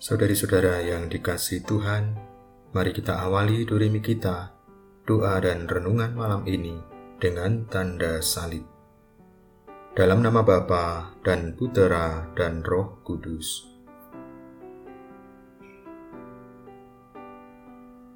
[0.00, 2.16] Saudari-saudara yang dikasih Tuhan,
[2.72, 4.48] mari kita awali doremi kita,
[5.04, 6.72] doa dan renungan malam ini
[7.20, 8.64] dengan tanda salib.
[9.92, 13.68] Dalam nama Bapa dan Putera dan Roh Kudus.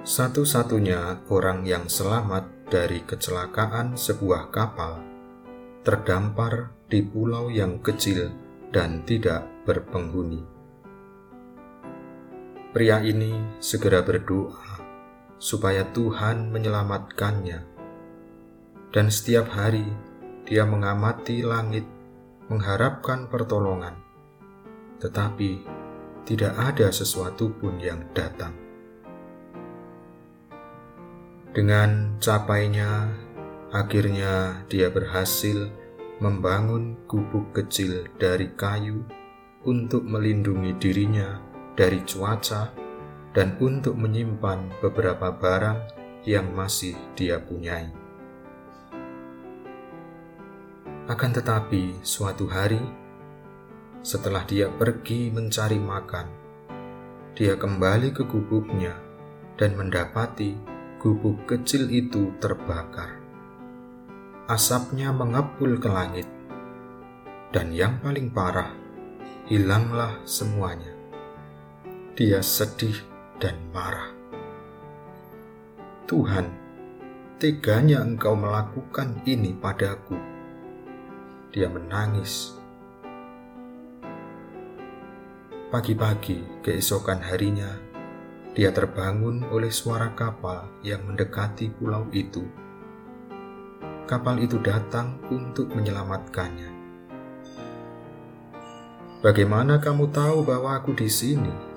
[0.00, 5.04] Satu-satunya orang yang selamat dari kecelakaan sebuah kapal
[5.84, 8.32] terdampar di pulau yang kecil
[8.72, 10.55] dan tidak berpenghuni
[12.76, 14.84] Pria ini segera berdoa
[15.40, 17.64] supaya Tuhan menyelamatkannya.
[18.92, 19.88] Dan setiap hari
[20.44, 21.88] dia mengamati langit
[22.52, 23.96] mengharapkan pertolongan.
[25.00, 25.64] Tetapi
[26.28, 28.52] tidak ada sesuatu pun yang datang.
[31.56, 33.08] Dengan capainya,
[33.72, 35.72] akhirnya dia berhasil
[36.20, 39.00] membangun gubuk kecil dari kayu
[39.64, 41.45] untuk melindungi dirinya
[41.76, 42.72] dari cuaca
[43.36, 45.92] dan untuk menyimpan beberapa barang
[46.24, 47.92] yang masih dia punyai.
[51.06, 52.80] Akan tetapi, suatu hari
[54.00, 56.26] setelah dia pergi mencari makan,
[57.36, 58.96] dia kembali ke gubuknya
[59.60, 60.56] dan mendapati
[60.98, 63.22] gubuk kecil itu terbakar.
[64.48, 66.26] Asapnya mengepul ke langit,
[67.52, 68.70] dan yang paling parah,
[69.50, 70.95] hilanglah semuanya
[72.16, 72.96] dia sedih
[73.36, 74.08] dan marah.
[76.08, 76.48] Tuhan,
[77.36, 80.16] teganya engkau melakukan ini padaku.
[81.52, 82.56] Dia menangis.
[85.68, 87.68] Pagi-pagi keesokan harinya,
[88.56, 92.48] dia terbangun oleh suara kapal yang mendekati pulau itu.
[94.08, 96.72] Kapal itu datang untuk menyelamatkannya.
[99.20, 101.75] Bagaimana kamu tahu bahwa aku di sini?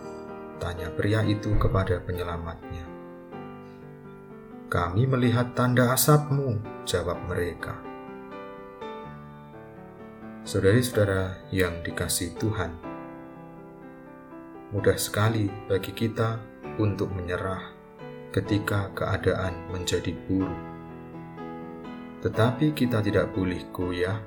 [0.59, 2.83] Tanya pria itu kepada penyelamatnya.
[4.67, 7.79] Kami melihat tanda asapmu, jawab mereka.
[10.43, 12.75] Saudari-saudara yang dikasih Tuhan,
[14.75, 16.37] mudah sekali bagi kita
[16.75, 17.71] untuk menyerah
[18.35, 20.59] ketika keadaan menjadi buruk.
[22.19, 24.19] Tetapi kita tidak boleh goyah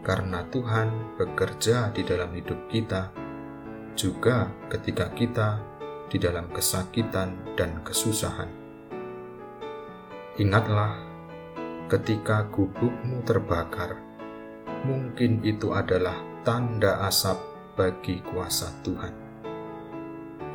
[0.00, 3.12] karena Tuhan bekerja di dalam hidup kita
[4.00, 5.60] juga ketika kita
[6.08, 8.48] di dalam kesakitan dan kesusahan.
[10.40, 10.96] Ingatlah,
[11.92, 14.00] ketika gubukmu terbakar,
[14.88, 17.36] mungkin itu adalah tanda asap
[17.76, 19.12] bagi kuasa Tuhan.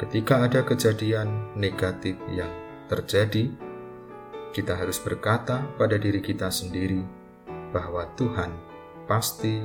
[0.02, 2.52] Ketika ada kejadian negatif yang
[2.90, 3.54] terjadi,
[4.52, 7.06] kita harus berkata pada diri kita sendiri
[7.70, 8.52] bahwa Tuhan
[9.06, 9.62] pasti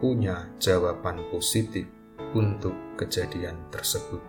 [0.00, 1.99] punya jawaban positif
[2.34, 4.22] untuk kejadian tersebut.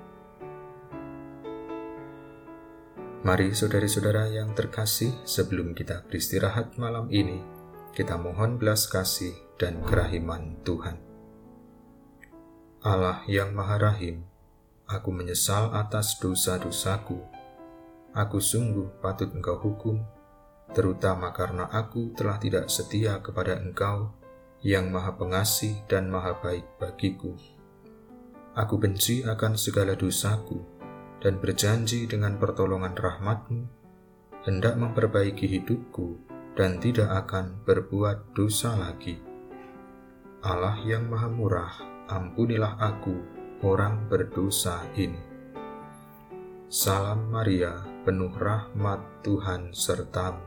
[3.21, 7.37] Mari saudari-saudara yang terkasih, sebelum kita beristirahat malam ini,
[7.93, 10.97] kita mohon belas kasih dan kerahiman Tuhan.
[12.81, 14.25] Allah yang Maha Rahim,
[14.89, 17.21] aku menyesal atas dosa-dosaku.
[18.17, 20.01] Aku sungguh patut engkau hukum,
[20.73, 24.17] terutama karena aku telah tidak setia kepada engkau
[24.65, 27.37] yang maha pengasih dan maha baik bagiku.
[28.51, 30.59] Aku benci akan segala dosaku
[31.23, 33.63] dan berjanji dengan pertolongan rahmatmu
[34.43, 36.19] hendak memperbaiki hidupku
[36.59, 39.23] dan tidak akan berbuat dosa lagi.
[40.43, 41.73] Allah yang maha murah,
[42.11, 43.15] ampunilah aku,
[43.63, 45.21] orang berdosa ini.
[46.67, 50.43] Salam Maria, penuh rahmat Tuhan sertamu.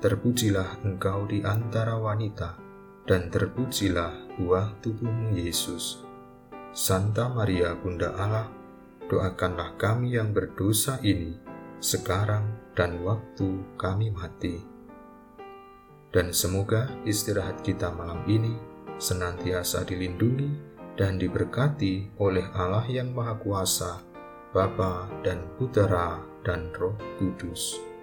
[0.00, 2.56] Terpujilah engkau di antara wanita,
[3.04, 6.05] dan terpujilah buah tubuhmu Yesus.
[6.76, 8.52] Santa Maria Bunda Allah,
[9.08, 11.32] doakanlah kami yang berdosa ini
[11.80, 14.60] sekarang dan waktu kami mati.
[16.12, 18.52] Dan semoga istirahat kita malam ini
[19.00, 20.52] senantiasa dilindungi
[21.00, 24.04] dan diberkati oleh Allah yang Maha Kuasa,
[24.52, 27.95] Bapa dan Putera dan Roh Kudus.